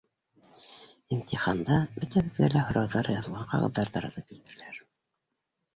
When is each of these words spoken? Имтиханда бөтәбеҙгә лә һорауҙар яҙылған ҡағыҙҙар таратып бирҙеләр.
Имтиханда 1.17 1.77
бөтәбеҙгә 1.99 2.49
лә 2.57 2.65
һорауҙар 2.71 3.11
яҙылған 3.19 3.47
ҡағыҙҙар 3.55 3.95
таратып 3.99 4.31
бирҙеләр. 4.35 4.83